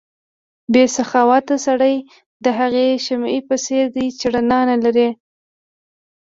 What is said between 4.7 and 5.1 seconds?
لري.